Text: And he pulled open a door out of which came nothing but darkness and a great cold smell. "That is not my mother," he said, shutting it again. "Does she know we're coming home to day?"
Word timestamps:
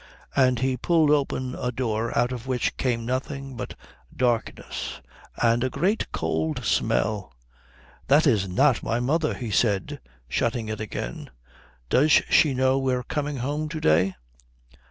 And 0.35 0.57
he 0.57 0.77
pulled 0.77 1.11
open 1.11 1.53
a 1.53 1.71
door 1.71 2.17
out 2.17 2.31
of 2.31 2.47
which 2.47 2.75
came 2.75 3.05
nothing 3.05 3.55
but 3.55 3.75
darkness 4.11 4.99
and 5.37 5.63
a 5.63 5.69
great 5.69 6.11
cold 6.11 6.65
smell. 6.65 7.35
"That 8.07 8.25
is 8.25 8.49
not 8.49 8.81
my 8.81 8.99
mother," 8.99 9.35
he 9.35 9.51
said, 9.51 9.99
shutting 10.27 10.69
it 10.69 10.79
again. 10.81 11.29
"Does 11.87 12.09
she 12.13 12.55
know 12.55 12.79
we're 12.79 13.03
coming 13.03 13.37
home 13.37 13.69
to 13.69 13.79
day?" 13.79 14.15